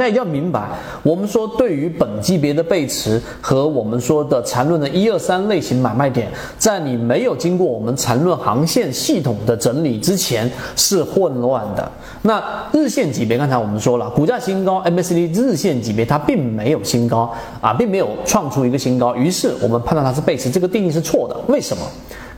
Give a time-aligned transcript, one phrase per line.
[0.00, 0.66] 大家一定要明白，
[1.02, 6.26] 我们说对于本级别的背驰和我们说的缠论的一二三类型买卖点，
[6.56, 11.92] 在你没有经过我们缠论航线系统的整理之前是混乱的。
[12.22, 12.42] 那
[12.72, 17.30] 日线级别，刚才我们说了，股价新高，MACD 日线级别它并没有新高
[17.60, 21.36] 啊，并没有创出一个新高，于是我们判断它是背驰，这个定义是错的。
[21.46, 21.82] 为什么？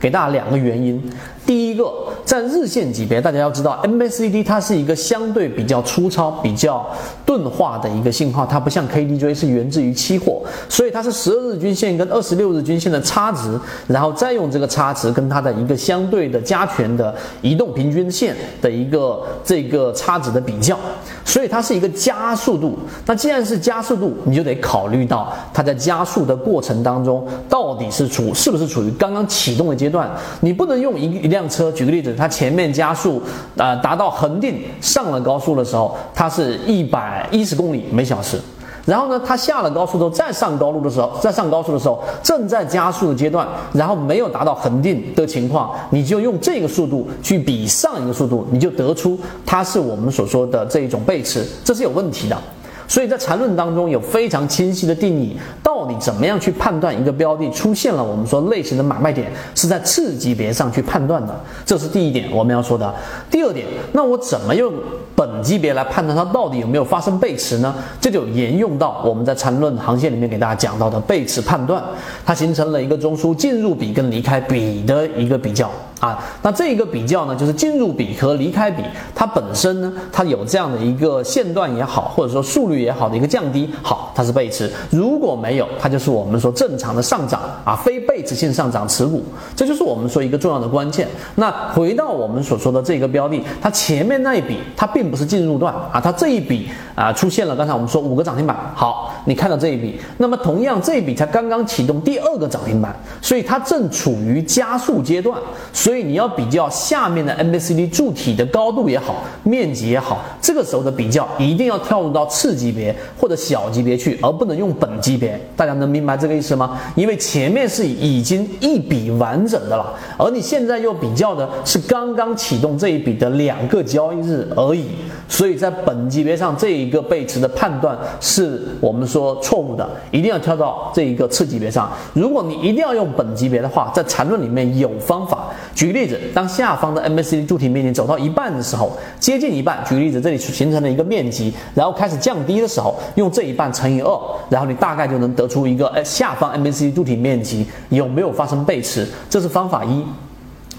[0.03, 1.01] 给大家两个原因。
[1.45, 1.89] 第一个，
[2.25, 6.85] 在日线级别，大家要知道，MACD 它是一个相对比较粗糙、比较
[7.25, 20.77] 钝化的一个信号，它不像 KDJ 是源自于期货，所以它是十二日均线跟二十六日均线的差值，然后再用这个差值跟它的一个相对的加权的移动平均线的一个这个差值的比较，
[21.25, 22.79] 所以它是一个加速度。
[23.05, 30.11] 那既然是加速度，你就得考虑到它在加速的过程当中到底是处是不是处于刚刚启动的阶段，段
[30.41, 33.21] 你不能用一一辆车，举个例子，它前面加速，
[33.55, 38.37] 呃，达到恒定上了高速的时候，它是一百一十公里每小时。
[38.85, 52.37] 然后呢，它下了高速之后再上高速的时候，再上高速的时候，正在加速的阶段，然后没有达到恒定的情况，你就用这个速度去比上一个速度，你就得出它是我们所说的这一种背驰，这是有问题的。
[52.85, 61.33] 所以在缠论当中有非常清晰的定义，到底怎么样去判断一个标的出现了我们说类型的买卖点，是在次级别上去判断的，
[61.65, 62.93] 这是第一点我们要说的。
[63.29, 64.71] 第二点，那我怎么用
[65.15, 67.73] 本级别来判断它到底有没有发生背驰呢？
[67.99, 71.83] 这就沿用到我们在缠论航线里面给大家讲到的背驰判断，
[72.25, 75.69] 它形成了一个中枢进入比跟离开比的一个比较。
[75.99, 78.83] 啊，那这一个比较呢，就是进入比和离开比，
[79.15, 89.23] 它本身呢，它有这样的一个线段也好，或者说速率也好的一个降低，好，它是背驰；如果没有，它就是我们说正常的上涨啊，非背驰性上涨持股，
[89.55, 91.07] 这就是我们说一个重要的关键。
[91.35, 105.39] 那回到我们所说的这个标的，它前面那一笔它并不是进入段啊，它这一笔啊出现了，刚才我们说五个涨停板，好，你看到这一笔，那么同样这一笔才刚刚启动第二个涨停板，所以它正处于加速阶段，
[105.71, 105.93] 所以。
[105.93, 115.39] 所以你要比较下面的 MACD 柱体的高度也好，面积也好，这个时候的比较一定要跳入到次级别或者小级别去，而不能用本级别。
[115.63, 116.77] 大家能明白这个意思吗？
[116.93, 124.87] 因为前面是已经一笔完整的了，而你现在又比较的是刚刚启动这一笔的两个交易日而已。
[125.33, 131.91] 所以在本级别上这一个背驰的判断是我们说错误的，一定要跳到这一个次级别上。
[132.13, 135.47] 如果你一定要用本级别的话，在缠论里面有方法。
[135.73, 144.19] 举个例子，当下方的 MACD 柱体面积走到一半的时候，接近一半，举个例子，这里形成了一个面积，然后开始降低的时候，用这一半乘以二，
[144.51, 149.07] 然后你大概就能得出一个，哎，下方 MACD 柱体面积有没有发生背驰？
[149.31, 150.05] 这是方法一。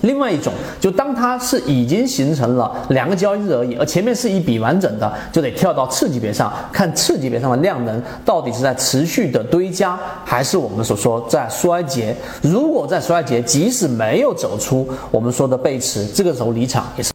[0.04, 12.15] 另外一种，就当它是已经形成了两个交易日而已，而前面是一笔完整的，就得跳到次级别上看次级别上的量能到底是在持续的堆加，还是我们所说在衰竭。
[12.42, 17.12] 如果在衰竭，即使没有走出我们说的背驰，这个时候离场也是。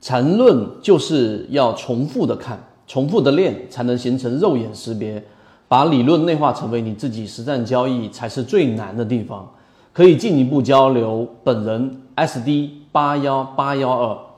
[0.00, 5.22] 缠论就是要重复的看，重复的练，才能形成肉眼识别，
[5.66, 9.50] 把理论内化成为你自己实战交易才是最难的地方。
[9.94, 14.33] 可以进一步交流，本人 SD 八幺八幺二。